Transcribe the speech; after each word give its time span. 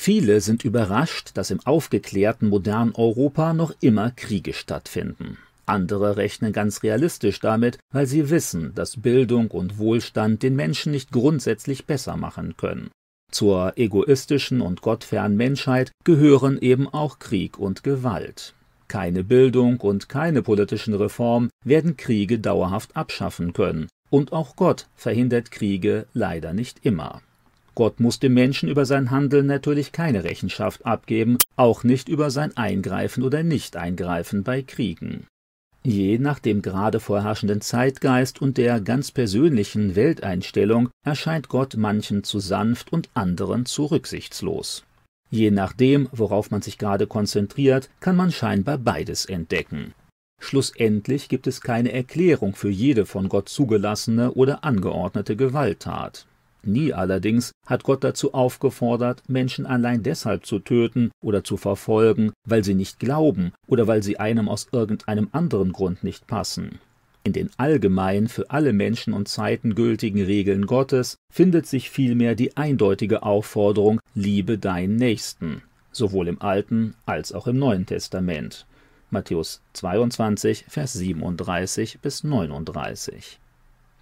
Viele 0.00 0.40
sind 0.40 0.64
überrascht, 0.64 1.32
dass 1.34 1.50
im 1.50 1.58
aufgeklärten 1.66 2.48
modernen 2.48 2.94
Europa 2.94 3.52
noch 3.52 3.74
immer 3.80 4.12
Kriege 4.12 4.52
stattfinden. 4.52 5.38
Andere 5.66 6.16
rechnen 6.16 6.52
ganz 6.52 6.84
realistisch 6.84 7.40
damit, 7.40 7.78
weil 7.92 8.06
sie 8.06 8.30
wissen, 8.30 8.72
dass 8.76 9.02
Bildung 9.02 9.50
und 9.50 9.76
Wohlstand 9.76 10.44
den 10.44 10.54
Menschen 10.54 10.92
nicht 10.92 11.10
grundsätzlich 11.10 11.84
besser 11.84 12.16
machen 12.16 12.56
können. 12.56 12.90
Zur 13.32 13.72
egoistischen 13.76 14.60
und 14.60 14.82
gottfernen 14.82 15.36
Menschheit 15.36 15.90
gehören 16.04 16.58
eben 16.58 16.86
auch 16.86 17.18
Krieg 17.18 17.58
und 17.58 17.82
Gewalt. 17.82 18.54
Keine 18.86 19.24
Bildung 19.24 19.80
und 19.80 20.08
keine 20.08 20.42
politischen 20.42 20.94
Reformen 20.94 21.50
werden 21.64 21.96
Kriege 21.96 22.38
dauerhaft 22.38 22.96
abschaffen 22.96 23.52
können, 23.52 23.88
und 24.10 24.32
auch 24.32 24.54
Gott 24.54 24.86
verhindert 24.94 25.50
Kriege 25.50 26.06
leider 26.12 26.52
nicht 26.52 26.86
immer. 26.86 27.20
Gott 27.78 28.00
muss 28.00 28.18
dem 28.18 28.34
Menschen 28.34 28.68
über 28.68 28.84
sein 28.84 29.12
Handeln 29.12 29.46
natürlich 29.46 29.92
keine 29.92 30.24
Rechenschaft 30.24 30.84
abgeben, 30.84 31.38
auch 31.54 31.84
nicht 31.84 32.08
über 32.08 32.32
sein 32.32 32.56
Eingreifen 32.56 33.22
oder 33.22 33.44
Nicht-Eingreifen 33.44 34.42
bei 34.42 34.62
Kriegen. 34.62 35.28
Je 35.84 36.18
nach 36.18 36.40
dem 36.40 36.60
gerade 36.60 36.98
vorherrschenden 36.98 37.60
Zeitgeist 37.60 38.42
und 38.42 38.58
der 38.58 38.80
ganz 38.80 39.12
persönlichen 39.12 39.94
Welteinstellung 39.94 40.88
erscheint 41.06 41.48
Gott 41.48 41.76
manchen 41.76 42.24
zu 42.24 42.40
sanft 42.40 42.92
und 42.92 43.10
anderen 43.14 43.64
zu 43.64 43.84
rücksichtslos. 43.84 44.82
Je 45.30 45.52
nachdem, 45.52 46.08
worauf 46.10 46.50
man 46.50 46.62
sich 46.62 46.78
gerade 46.78 47.06
konzentriert, 47.06 47.90
kann 48.00 48.16
man 48.16 48.32
scheinbar 48.32 48.78
beides 48.78 49.24
entdecken. 49.24 49.94
Schlussendlich 50.40 51.28
gibt 51.28 51.46
es 51.46 51.60
keine 51.60 51.92
Erklärung 51.92 52.56
für 52.56 52.70
jede 52.70 53.06
von 53.06 53.28
Gott 53.28 53.48
zugelassene 53.48 54.32
oder 54.32 54.64
angeordnete 54.64 55.36
Gewalttat. 55.36 56.26
Nie 56.62 56.92
allerdings 56.92 57.52
hat 57.66 57.84
Gott 57.84 58.04
dazu 58.04 58.34
aufgefordert, 58.34 59.22
Menschen 59.28 59.64
allein 59.66 60.02
deshalb 60.02 60.44
zu 60.44 60.58
töten 60.58 61.10
oder 61.22 61.44
zu 61.44 61.56
verfolgen, 61.56 62.32
weil 62.44 62.64
sie 62.64 62.74
nicht 62.74 62.98
glauben 62.98 63.52
oder 63.66 63.86
weil 63.86 64.02
sie 64.02 64.18
einem 64.18 64.48
aus 64.48 64.68
irgendeinem 64.72 65.28
anderen 65.32 65.72
Grund 65.72 66.02
nicht 66.02 66.26
passen. 66.26 66.80
In 67.24 67.32
den 67.32 67.50
allgemein 67.58 68.28
für 68.28 68.50
alle 68.50 68.72
Menschen 68.72 69.12
und 69.12 69.28
Zeiten 69.28 69.74
gültigen 69.74 70.22
Regeln 70.22 70.66
Gottes 70.66 71.16
findet 71.32 71.66
sich 71.66 71.90
vielmehr 71.90 72.34
die 72.34 72.56
eindeutige 72.56 73.22
Aufforderung 73.22 74.00
Liebe 74.14 74.58
deinen 74.58 74.96
Nächsten, 74.96 75.62
sowohl 75.92 76.28
im 76.28 76.40
Alten 76.40 76.94
als 77.06 77.32
auch 77.32 77.46
im 77.46 77.58
Neuen 77.58 77.86
Testament. 77.86 78.66
Matthäus 79.10 79.62
22, 79.74 80.66
Vers 80.68 80.92
37 80.94 82.00
bis 82.00 82.24
39. 82.24 83.38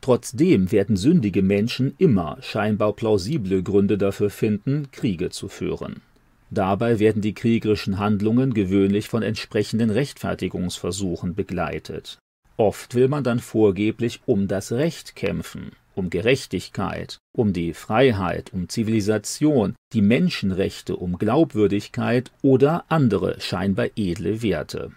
Trotzdem 0.00 0.70
werden 0.70 0.96
sündige 0.96 1.42
Menschen 1.42 1.94
immer 1.98 2.38
scheinbar 2.40 2.92
plausible 2.92 3.62
Gründe 3.62 3.98
dafür 3.98 4.30
finden, 4.30 4.88
Kriege 4.92 5.30
zu 5.30 5.48
führen. 5.48 6.02
Dabei 6.50 7.00
werden 7.00 7.22
die 7.22 7.34
kriegerischen 7.34 7.98
Handlungen 7.98 8.54
gewöhnlich 8.54 9.08
von 9.08 9.22
entsprechenden 9.22 9.90
Rechtfertigungsversuchen 9.90 11.34
begleitet. 11.34 12.18
Oft 12.56 12.94
will 12.94 13.08
man 13.08 13.24
dann 13.24 13.40
vorgeblich 13.40 14.20
um 14.26 14.48
das 14.48 14.72
Recht 14.72 15.16
kämpfen, 15.16 15.72
um 15.94 16.08
Gerechtigkeit, 16.08 17.18
um 17.36 17.52
die 17.52 17.74
Freiheit, 17.74 18.52
um 18.52 18.68
Zivilisation, 18.68 19.74
die 19.92 20.02
Menschenrechte, 20.02 20.96
um 20.96 21.18
Glaubwürdigkeit 21.18 22.30
oder 22.42 22.84
andere 22.88 23.40
scheinbar 23.40 23.88
edle 23.96 24.42
Werte. 24.42 24.92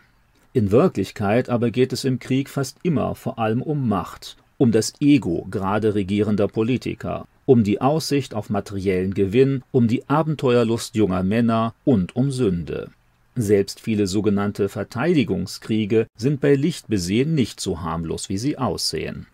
In 0.53 0.72
Wirklichkeit 0.72 1.50
aber 1.50 1.72
geht 1.72 1.94
es 1.94 2.05
im 2.05 2.20
Krieg 2.20 2.50
fast 2.50 2.77
immer 2.83 3.16
vor 3.16 3.39
allem 3.39 3.61
um 3.61 3.88
Macht, 3.88 4.38
um 4.60 4.72
das 4.72 4.94
Ego 5.00 5.48
gerade 5.50 5.96
regierender 5.96 6.48
Politiker, 6.48 7.28
um 7.48 7.64
die 7.64 7.82
Aussicht 7.82 8.36
auf 8.36 8.52
materiellen 8.52 9.16
Gewinn, 9.16 9.64
um 9.72 9.88
die 9.88 10.08
Abenteuerlust 10.08 10.96
junger 10.96 11.24
Männer 11.24 11.74
und 11.86 12.16
um 12.16 12.30
Sünde. 12.30 12.92
Selbst 13.36 13.80
viele 13.80 14.06
sogenannte 14.06 14.68
Verteidigungskriege 14.70 16.08
sind 16.18 16.42
bei 16.42 16.56
Licht 16.56 16.90
besehen 16.90 17.34
nicht 17.34 17.60
so 17.60 17.82
harmlos, 17.82 18.28
wie 18.28 18.38
sie 18.38 18.58
aussehen. 18.58 19.28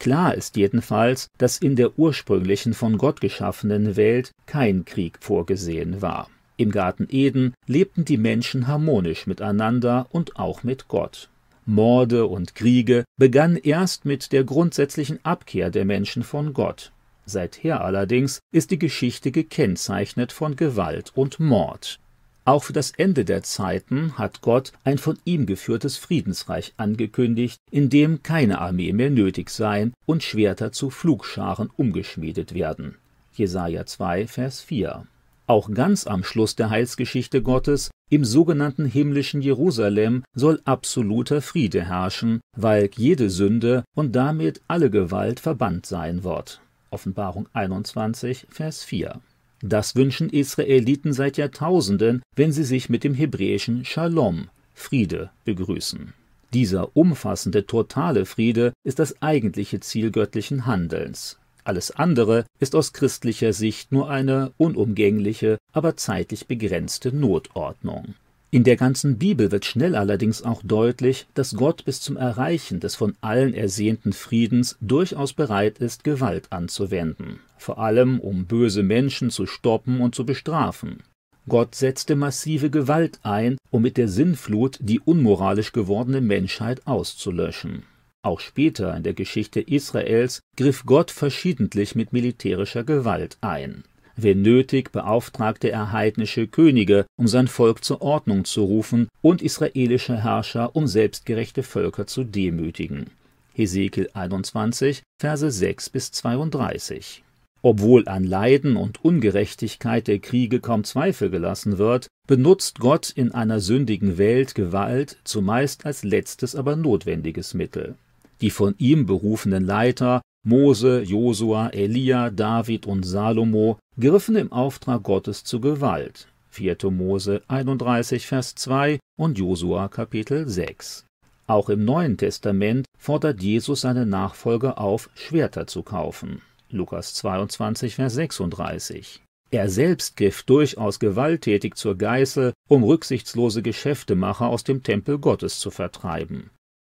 Klar 0.00 0.34
ist 0.34 0.56
jedenfalls, 0.56 1.28
dass 1.36 1.58
in 1.58 1.76
der 1.76 1.98
ursprünglichen 1.98 2.72
von 2.72 2.96
Gott 2.96 3.20
geschaffenen 3.20 3.96
Welt 3.96 4.30
kein 4.46 4.86
Krieg 4.86 5.18
vorgesehen 5.20 6.00
war. 6.00 6.30
Im 6.56 6.70
Garten 6.70 7.06
Eden 7.10 7.52
lebten 7.66 8.06
die 8.06 8.16
Menschen 8.16 8.66
harmonisch 8.66 9.26
miteinander 9.26 10.06
und 10.10 10.36
auch 10.36 10.62
mit 10.62 10.88
Gott. 10.88 11.28
Morde 11.70 12.26
und 12.26 12.56
Kriege 12.56 13.04
begannen 13.16 13.56
erst 13.56 14.04
mit 14.04 14.32
der 14.32 14.42
grundsätzlichen 14.42 15.24
Abkehr 15.24 15.70
der 15.70 15.84
Menschen 15.84 16.24
von 16.24 16.52
Gott. 16.52 16.90
Seither 17.26 17.80
allerdings 17.84 18.40
ist 18.52 18.72
die 18.72 18.78
Geschichte 18.78 19.30
gekennzeichnet 19.30 20.32
von 20.32 20.56
Gewalt 20.56 21.12
und 21.14 21.38
Mord. 21.38 22.00
Auch 22.44 22.64
für 22.64 22.72
das 22.72 22.90
Ende 22.90 23.24
der 23.24 23.44
Zeiten 23.44 24.18
hat 24.18 24.40
Gott 24.40 24.72
ein 24.82 24.98
von 24.98 25.16
ihm 25.24 25.46
geführtes 25.46 25.96
Friedensreich 25.96 26.74
angekündigt, 26.76 27.58
in 27.70 27.88
dem 27.88 28.24
keine 28.24 28.58
Armee 28.58 28.92
mehr 28.92 29.10
nötig 29.10 29.50
sein 29.50 29.94
und 30.06 30.24
Schwerter 30.24 30.72
zu 30.72 30.90
Pflugscharen 30.90 31.70
umgeschmiedet 31.76 32.52
werden. 32.52 32.96
Jesaja 33.32 33.86
2, 33.86 34.26
Vers 34.26 34.60
4. 34.60 35.06
Auch 35.50 35.68
ganz 35.74 36.06
am 36.06 36.22
Schluss 36.22 36.54
der 36.54 36.70
Heilsgeschichte 36.70 37.42
Gottes 37.42 37.90
im 38.08 38.24
sogenannten 38.24 38.84
himmlischen 38.84 39.42
Jerusalem 39.42 40.22
soll 40.32 40.60
absoluter 40.64 41.42
Friede 41.42 41.86
herrschen, 41.86 42.38
weil 42.56 42.88
jede 42.94 43.30
Sünde 43.30 43.82
und 43.96 44.14
damit 44.14 44.60
alle 44.68 44.90
Gewalt 44.90 45.40
verbannt 45.40 45.86
sein 45.86 46.22
wird. 46.22 46.60
Offenbarung 46.90 47.48
21, 47.52 48.46
Vers 48.48 48.84
4. 48.84 49.20
Das 49.60 49.96
wünschen 49.96 50.30
Israeliten 50.30 51.12
seit 51.12 51.36
Jahrtausenden, 51.36 52.22
wenn 52.36 52.52
sie 52.52 52.62
sich 52.62 52.88
mit 52.88 53.02
dem 53.02 53.14
hebräischen 53.14 53.84
Shalom, 53.84 54.50
Friede, 54.72 55.30
begrüßen. 55.44 56.12
Dieser 56.54 56.96
umfassende, 56.96 57.66
totale 57.66 58.24
Friede 58.24 58.72
ist 58.84 59.00
das 59.00 59.20
eigentliche 59.20 59.80
Ziel 59.80 60.12
göttlichen 60.12 60.66
Handelns. 60.66 61.39
Alles 61.64 61.90
andere 61.90 62.44
ist 62.58 62.74
aus 62.74 62.92
christlicher 62.92 63.52
Sicht 63.52 63.92
nur 63.92 64.10
eine 64.10 64.52
unumgängliche, 64.56 65.58
aber 65.72 65.96
zeitlich 65.96 66.46
begrenzte 66.46 67.14
Notordnung. 67.14 68.14
In 68.52 68.64
der 68.64 68.76
ganzen 68.76 69.16
Bibel 69.16 69.52
wird 69.52 69.64
schnell 69.64 69.94
allerdings 69.94 70.42
auch 70.42 70.60
deutlich, 70.64 71.28
dass 71.34 71.54
Gott 71.54 71.84
bis 71.84 72.00
zum 72.00 72.16
Erreichen 72.16 72.80
des 72.80 72.96
von 72.96 73.14
allen 73.20 73.54
ersehnten 73.54 74.12
Friedens 74.12 74.76
durchaus 74.80 75.32
bereit 75.34 75.78
ist, 75.78 76.02
Gewalt 76.02 76.50
anzuwenden, 76.50 77.38
vor 77.58 77.78
allem 77.78 78.18
um 78.18 78.46
böse 78.46 78.82
Menschen 78.82 79.30
zu 79.30 79.46
stoppen 79.46 80.00
und 80.00 80.16
zu 80.16 80.26
bestrafen. 80.26 81.04
Gott 81.48 81.76
setzte 81.76 82.16
massive 82.16 82.70
Gewalt 82.70 83.20
ein, 83.22 83.56
um 83.70 83.82
mit 83.82 83.96
der 83.96 84.08
Sinnflut 84.08 84.78
die 84.80 84.98
unmoralisch 84.98 85.70
gewordene 85.70 86.20
Menschheit 86.20 86.86
auszulöschen. 86.88 87.84
Auch 88.22 88.40
später 88.40 88.94
in 88.94 89.02
der 89.02 89.14
Geschichte 89.14 89.60
Israels 89.60 90.40
griff 90.56 90.84
Gott 90.84 91.10
verschiedentlich 91.10 91.94
mit 91.94 92.12
militärischer 92.12 92.84
Gewalt 92.84 93.38
ein. 93.40 93.84
Wenn 94.14 94.42
nötig, 94.42 94.92
beauftragte 94.92 95.70
er 95.70 95.92
heidnische 95.92 96.46
Könige, 96.46 97.06
um 97.16 97.26
sein 97.26 97.48
Volk 97.48 97.82
zur 97.82 98.02
Ordnung 98.02 98.44
zu 98.44 98.62
rufen 98.64 99.08
und 99.22 99.40
israelische 99.40 100.22
Herrscher, 100.22 100.76
um 100.76 100.86
selbstgerechte 100.86 101.62
Völker 101.62 102.06
zu 102.06 102.24
demütigen. 102.24 103.06
Hesekiel 103.54 104.10
21, 104.12 105.02
Verse 105.18 105.50
6 105.50 105.88
bis 105.88 106.12
32. 106.12 107.22
Obwohl 107.62 108.06
an 108.06 108.24
Leiden 108.24 108.76
und 108.76 109.02
Ungerechtigkeit 109.02 110.08
der 110.08 110.18
Kriege 110.18 110.60
kaum 110.60 110.84
Zweifel 110.84 111.30
gelassen 111.30 111.78
wird, 111.78 112.06
benutzt 112.26 112.80
Gott 112.80 113.10
in 113.10 113.32
einer 113.32 113.60
sündigen 113.60 114.18
Welt 114.18 114.54
Gewalt 114.54 115.16
zumeist 115.24 115.86
als 115.86 116.04
letztes 116.04 116.54
aber 116.54 116.76
notwendiges 116.76 117.54
Mittel. 117.54 117.96
Die 118.40 118.50
von 118.50 118.74
ihm 118.78 119.06
berufenen 119.06 119.64
Leiter 119.64 120.22
Mose, 120.46 121.02
Josua, 121.02 121.68
Elia, 121.68 122.30
David 122.30 122.86
und 122.86 123.02
Salomo 123.02 123.78
griffen 123.98 124.36
im 124.36 124.50
Auftrag 124.52 125.02
Gottes 125.02 125.44
zu 125.44 125.60
Gewalt. 125.60 126.28
4. 126.48 126.90
Mose 126.90 127.42
31, 127.48 128.26
Vers 128.26 128.54
2 128.54 128.98
und 129.18 129.38
Josua 129.38 129.88
Kapitel 129.88 130.48
6. 130.48 131.04
Auch 131.46 131.68
im 131.68 131.84
Neuen 131.84 132.16
Testament 132.16 132.86
fordert 132.98 133.42
Jesus 133.42 133.82
seine 133.82 134.06
Nachfolger 134.06 134.78
auf, 134.78 135.10
Schwerter 135.14 135.66
zu 135.66 135.82
kaufen. 135.82 136.40
Lukas 136.70 137.12
22, 137.14 137.96
Vers 137.96 138.14
36. 138.14 139.22
Er 139.50 139.68
selbst 139.68 140.16
griff 140.16 140.44
durchaus 140.44 141.00
gewalttätig 141.00 141.74
zur 141.74 141.98
Geißel, 141.98 142.52
um 142.68 142.84
rücksichtslose 142.84 143.62
Geschäftemacher 143.62 144.46
aus 144.46 144.64
dem 144.64 144.82
Tempel 144.82 145.18
Gottes 145.18 145.58
zu 145.58 145.70
vertreiben. 145.70 146.50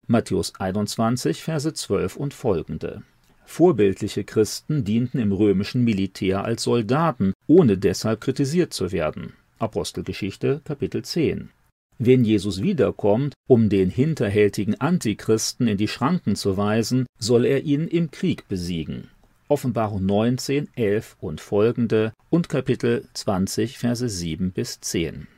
Matthäus 0.06 0.52
21, 0.58 1.42
Verse 1.42 1.72
12 1.72 2.16
und 2.16 2.34
folgende. 2.34 3.02
Vorbildliche 3.46 4.24
Christen 4.24 4.84
dienten 4.84 5.18
im 5.18 5.32
römischen 5.32 5.84
Militär 5.84 6.44
als 6.44 6.64
Soldaten, 6.64 7.32
ohne 7.46 7.78
deshalb 7.78 8.20
kritisiert 8.20 8.72
zu 8.72 8.92
werden. 8.92 9.34
Apostelgeschichte 9.58 10.60
Kapitel 10.64 11.02
10. 11.02 11.50
Wenn 11.98 12.24
Jesus 12.24 12.60
wiederkommt, 12.62 13.34
um 13.46 13.68
den 13.68 13.88
hinterhältigen 13.88 14.80
Antichristen 14.80 15.68
in 15.68 15.76
die 15.76 15.88
Schranken 15.88 16.34
zu 16.34 16.56
weisen, 16.56 17.06
soll 17.18 17.44
er 17.44 17.62
ihn 17.62 17.86
im 17.86 18.10
Krieg 18.10 18.48
besiegen. 18.48 19.10
Offenbarung 19.46 20.04
19, 20.04 20.68
11 20.74 21.16
und 21.20 21.40
folgende 21.40 22.12
und 22.30 22.48
Kapitel 22.48 23.06
20, 23.14 23.78
Verse 23.78 24.08
7 24.08 24.50
bis 24.50 24.80
10. 24.80 25.28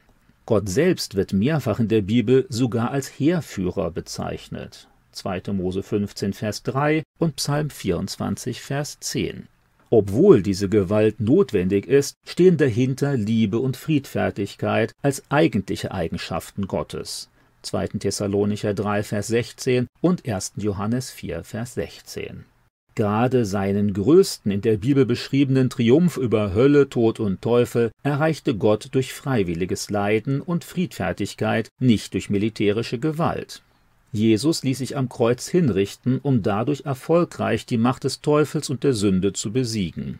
Gott 0.46 0.68
selbst 0.68 1.16
wird 1.16 1.32
mehrfach 1.32 1.80
in 1.80 1.88
der 1.88 2.02
Bibel 2.02 2.46
sogar 2.48 2.92
als 2.92 3.08
Heerführer 3.08 3.90
bezeichnet. 3.90 4.86
2. 5.10 5.52
Mose 5.52 5.82
15, 5.82 6.34
Vers 6.34 6.62
3 6.62 7.02
und 7.18 7.34
Psalm 7.34 7.68
24, 7.68 8.62
Vers 8.62 8.98
10. 9.00 9.48
Obwohl 9.90 10.42
diese 10.42 10.68
Gewalt 10.68 11.18
notwendig 11.18 11.86
ist, 11.86 12.14
stehen 12.24 12.58
dahinter 12.58 13.16
Liebe 13.16 13.58
und 13.58 13.76
Friedfertigkeit 13.76 14.92
als 15.02 15.24
eigentliche 15.30 15.90
Eigenschaften 15.90 16.68
Gottes. 16.68 17.28
2. 17.62 17.88
Thessalonicher 17.98 18.72
3, 18.72 19.02
Vers 19.02 19.26
16 19.26 19.88
und 20.00 20.28
1. 20.28 20.52
Johannes 20.58 21.10
4, 21.10 21.42
Vers 21.42 21.74
16. 21.74 22.44
Gerade 22.96 23.44
seinen 23.44 23.92
größten 23.92 24.50
in 24.50 24.62
der 24.62 24.78
Bibel 24.78 25.04
beschriebenen 25.04 25.68
Triumph 25.68 26.16
über 26.16 26.54
Hölle, 26.54 26.88
Tod 26.88 27.20
und 27.20 27.42
Teufel 27.42 27.90
erreichte 28.02 28.56
Gott 28.56 28.88
durch 28.92 29.12
freiwilliges 29.12 29.90
Leiden 29.90 30.40
und 30.40 30.64
Friedfertigkeit, 30.64 31.68
nicht 31.78 32.14
durch 32.14 32.30
militärische 32.30 32.98
Gewalt. 32.98 33.62
Jesus 34.12 34.62
ließ 34.62 34.78
sich 34.78 34.96
am 34.96 35.10
Kreuz 35.10 35.46
hinrichten, 35.46 36.20
um 36.22 36.42
dadurch 36.42 36.86
erfolgreich 36.86 37.66
die 37.66 37.76
Macht 37.76 38.04
des 38.04 38.22
Teufels 38.22 38.70
und 38.70 38.82
der 38.82 38.94
Sünde 38.94 39.34
zu 39.34 39.52
besiegen. 39.52 40.18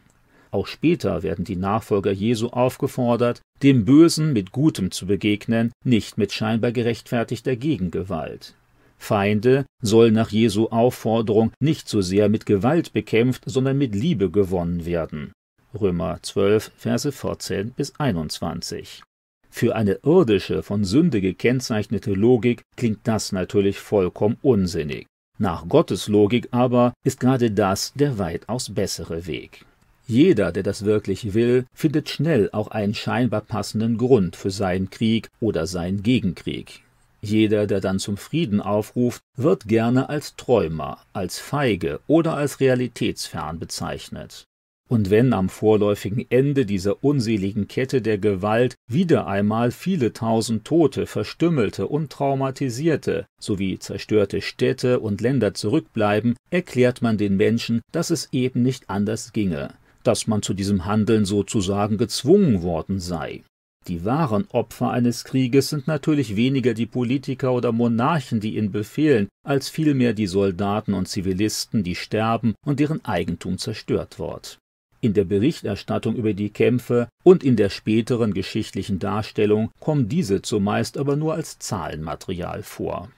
Auch 0.51 0.67
später 0.67 1.23
werden 1.23 1.47
die 1.47 1.57
Nachfolger 1.57 2.13
Jesu 2.13 2.49
aufgefordert, 2.49 3.41
dem 3.63 3.87
Bösen 3.87 4.35
mit 4.35 4.53
Gutem 4.53 4.91
zu 4.91 5.07
begegnen, 5.07 5.73
nicht 5.83 6.19
mit 6.19 6.31
scheinbar 6.31 6.73
gerechtfertigter 6.73 7.57
Gegengewalt. 7.57 8.55
Feinde 8.99 9.67
sollen 9.83 10.15
nach 10.15 10.31
Jesu 10.31 10.67
Aufforderung 10.67 11.53
nicht 11.61 11.89
so 11.89 12.01
sehr 12.01 12.29
mit 12.29 12.47
Gewalt 12.47 12.93
bekämpft, 12.93 13.43
sondern 13.47 13.79
mit 13.79 13.95
Liebe 13.95 14.31
gewonnen 14.31 14.85
werden. 14.85 15.33
Römer 15.79 16.19
12, 16.23 16.73
Verse 16.77 17.13
14 17.13 17.73
bis 17.73 17.95
21. 17.99 19.03
Für 19.51 19.75
eine 19.75 20.01
irdische, 20.03 20.63
von 20.63 20.85
Sünde 20.85 21.21
gekennzeichnete 21.21 22.13
Logik 22.13 22.63
klingt 22.77 23.01
das 23.05 23.33
natürlich 23.33 23.79
vollkommen 23.79 24.37
unsinnig. 24.43 25.07
Nach 25.39 25.69
Gottes 25.69 26.09
Logik 26.09 26.49
aber 26.51 26.95
ist 27.05 27.21
gerade 27.21 27.51
das 27.51 27.93
der 27.95 28.19
weitaus 28.19 28.75
bessere 28.75 29.27
Weg. 29.27 29.67
Jeder, 30.07 30.53
der 30.53 30.63
das 30.63 30.85
wirklich 30.85 31.35
will, 31.35 31.67
findet 31.75 32.09
schnell 32.09 32.49
auch 32.53 32.69
einen 32.69 32.95
scheinbar 32.95 33.41
passenden 33.41 33.99
Grund 33.99 34.37
für 34.37 34.51
seinen 34.51 34.89
Krieg 34.89 35.29
oder 35.41 35.67
seinen 35.67 36.03
Gegenkrieg. 36.03 36.83
Jeder, 37.21 37.67
der 37.67 37.81
dann 37.81 37.99
zum 37.99 38.17
Frieden 38.17 38.61
aufruft, 38.61 39.21
wird 39.37 39.67
gerne 39.67 40.09
als 40.09 40.37
Träumer, 40.37 40.99
als 41.13 41.39
feige 41.39 42.01
oder 42.07 42.35
als 42.35 42.61
realitätsfern 42.61 43.59
bezeichnet. 43.59 44.47
Und 44.89 45.11
wenn 45.11 45.33
am 45.33 45.49
vorläufigen 45.49 46.25
Ende 46.31 46.65
dieser 46.65 47.03
unseligen 47.03 47.67
Kette 47.67 48.01
der 48.01 48.19
Gewalt 48.19 48.77
wieder 48.89 49.27
einmal 49.27 49.73
viele 49.73 50.13
tausend 50.13 50.65
Tote, 50.65 51.07
Verstümmelte 51.07 51.89
und 51.89 52.11
Traumatisierte 52.13 53.27
sowie 53.41 53.81
zerstörte 53.81 54.41
Städte 54.41 55.01
und 55.01 55.21
Länder 55.21 55.55
zurückbleiben, 55.55 56.37
erklärt 56.51 57.03
man 57.03 57.19
den 57.19 57.37
Menschen, 57.37 57.81
dass 57.91 58.11
es 58.11 58.29
eben 58.31 58.63
nicht 58.63 58.89
anders 58.89 59.33
ginge, 59.33 59.75
dass 60.05 60.29
man 60.29 60.43
zu 60.43 60.55
diesem 60.55 60.85
Handeln 60.85 61.25
sozusagen 61.25 61.99
gezwungen 61.99 62.63
worden 62.63 63.01
sei. 63.01 63.43
Die 63.89 64.05
wahren 64.05 64.49
Opfer 64.51 64.91
eines 64.91 65.23
Krieges 65.23 65.69
sind 65.69 65.87
natürlich 65.87 66.35
weniger 66.35 66.75
die 66.75 66.87
Politiker 66.87 67.53
oder 67.53 67.71
Monarchen, 67.71 68.41
die 68.41 68.57
ihn 68.57 68.73
befehlen, 68.73 69.29
als 69.45 69.69
vielmehr 69.69 70.13
die 70.13 70.27
Soldaten 70.27 70.93
und 70.93 71.07
Zivilisten, 71.07 71.85
die 71.85 71.95
sterben 71.95 72.55
und 72.65 72.81
deren 72.81 73.05
Eigentum 73.05 73.59
zerstört 73.59 74.19
wird. 74.19 74.59
In 75.01 75.15
der 75.15 75.25
Berichterstattung 75.25 76.17
über 76.17 76.35
die 76.35 76.51
Kämpfe 76.51 77.09
und 77.23 77.45
in 77.45 77.55
der 77.55 77.69
späteren 77.69 78.35
geschichtlichen 78.35 78.99
Darstellung 78.99 79.71
kommen 79.79 80.09
diese 80.09 80.43
zumeist 80.43 80.99
aber 80.99 81.15
nur 81.15 81.35
als 81.35 81.61
Zahlenmaterial 81.61 82.65
vor. 82.65 83.09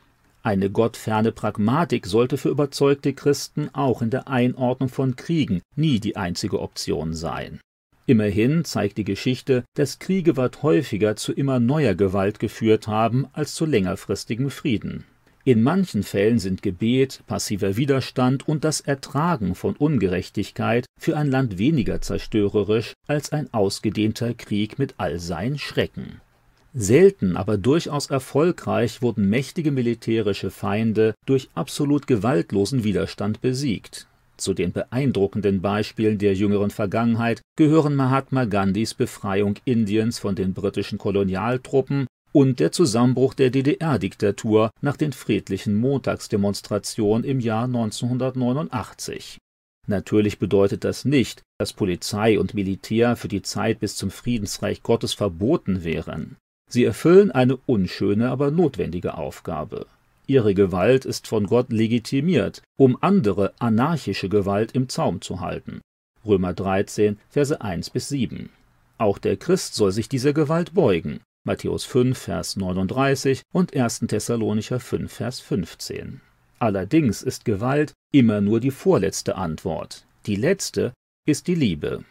Eine 0.43 0.71
gottferne 0.71 1.33
Pragmatik 1.33 2.07
sollte 2.07 2.37
für 2.37 2.51
überzeugte 2.51 3.15
Christen 3.15 3.71
auch 3.73 4.03
in 4.03 4.11
der 4.11 4.29
Einordnung 4.29 4.89
von 4.91 5.17
Kriegen 5.17 5.63
nie 5.77 5.99
die 5.99 6.17
einzige 6.17 6.61
Option 6.61 7.15
sein. 7.15 7.61
Immerhin 8.09 8.65
zeigt 8.65 8.97
die 8.97 9.05
Geschichte, 9.05 9.65
dass 9.75 9.99
Kriege 9.99 10.39
weit 10.39 10.63
häufiger 10.63 11.15
zu 11.15 11.31
immer 11.31 11.61
neuer 11.61 11.95
Gewalt 11.95 12.39
geführt 12.39 12.89
haben 12.89 13.27
als 13.35 13.55
zu 13.55 13.67
längerfristigem 13.67 14.49
Frieden. 14.49 15.05
In 15.45 15.63
manchen 15.63 16.03
Fällen 16.03 16.39
sind 16.39 16.63
Gebet, 16.63 17.21
passiver 17.27 17.77
Widerstand 17.77 18.49
und 18.49 18.65
das 18.65 18.81
Ertragen 18.81 19.55
von 19.55 19.77
Ungerechtigkeit 19.77 20.87
für 20.99 21.19
ein 21.19 21.31
Land 21.31 21.59
weniger 21.59 22.01
zerstörerisch 22.01 22.95
als 23.07 23.31
ein 23.33 23.53
ausgedehnter 23.53 24.33
Krieg 24.33 24.79
mit 24.79 24.95
all 24.97 25.19
seinen 25.19 25.59
Schrecken. 25.59 26.23
Selten, 26.73 27.37
aber 27.37 27.59
durchaus 27.59 28.09
erfolgreich 28.09 29.03
wurden 29.03 29.29
mächtige 29.29 29.71
militärische 29.71 30.51
Feinde 30.51 31.15
durch 31.27 31.51
absolut 31.55 32.07
gewaltlosen 32.07 32.85
Widerstand 32.85 33.43
besiegt. 33.43 34.07
Zu 34.39 34.55
den 34.55 34.73
beeindruckenden 34.73 35.61
Beispielen 35.61 36.17
der 36.19 36.35
jüngeren 36.35 36.71
Vergangenheit 36.71 37.43
gehören 37.57 37.97
Mahatma 37.97 38.45
Gandhis 38.45 38.95
Befreiung 38.95 39.57
Indiens 39.65 40.21
von 40.21 40.37
den 40.37 40.55
britischen 40.55 40.97
Kolonialtruppen 40.97 42.07
und 42.33 42.61
der 42.61 42.71
Zusammenbruch 42.71 43.35
der 43.35 43.51
DDR-Diktatur 43.51 44.71
nach 44.81 44.97
den 44.97 45.13
friedlichen 45.13 45.75
Montagsdemonstrationen 45.75 47.25
im 47.25 47.41
Jahr 47.41 47.65
1989. 47.65 49.39
Natürlich 49.89 50.39
bedeutet 50.39 50.85
das 50.85 51.05
nicht, 51.05 51.43
dass 51.59 51.73
Polizei 51.73 52.39
und 52.39 52.55
Militär 52.55 53.17
für 53.17 53.29
die 53.29 53.43
Zeit 53.43 53.81
bis 53.81 53.97
zum 53.97 54.11
Friedensreich 54.11 54.85
Gottes 54.85 55.15
verboten 55.15 55.83
wären. 55.83 56.37
Sie 56.71 56.85
erfüllen 56.85 57.33
eine 57.33 57.57
unschöne, 57.57 58.29
aber 58.29 58.51
notwendige 58.53 59.17
Aufgabe. 59.17 59.87
Ihre 60.29 60.53
Gewalt 60.53 61.07
ist 61.07 61.27
von 61.27 61.47
Gott 61.47 61.73
legitimiert, 61.73 62.63
um 62.77 62.99
andere 63.01 63.55
anarchische 63.59 64.29
Gewalt 64.29 64.73
im 64.73 64.91
Zaum 64.91 65.23
zu 65.23 65.41
halten. 65.41 65.81
Römer 66.23 66.53
13, 66.53 67.19
Verse 67.31 67.59
1 67.59 67.89
bis 67.89 68.11
7. 68.11 68.51
Auch 68.99 69.17
der 69.17 69.39
Christ 69.39 69.75
soll 69.75 69.91
sich 69.91 70.07
dieser 70.11 70.35
Gewalt 70.35 70.75
beugen. 70.75 71.21
Matthäus 71.45 71.85
5, 71.85 72.19
Vers 72.19 72.57
39 72.57 73.41
und 73.55 73.75
1. 73.75 74.01
Thessalonicher 74.01 74.81
5, 74.81 75.11
Vers 75.11 75.41
15. 75.41 76.21
Allerdings 76.59 77.23
ist 77.23 77.47
Gewalt 77.47 77.95
immer 78.13 78.43
nur 78.43 78.61
die 78.61 78.71
vorletzte 78.71 79.37
Antwort. 79.37 80.05
Die 80.27 80.37
letzte 80.37 80.93
ist 81.25 81.47
die 81.47 81.55
Liebe. 81.55 82.05